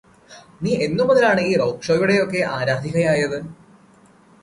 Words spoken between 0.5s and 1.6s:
നീ എന്നുമുതലാണ് ഈ